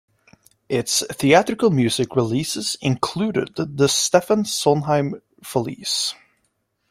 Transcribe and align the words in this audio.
Its 0.67 1.03
theatrical 1.11 1.69
music 1.69 2.15
releases 2.15 2.75
included 2.81 3.51
the 3.55 3.87
Stephen 3.87 4.43
Sondheim 4.45 5.21
Follies. 5.43 6.15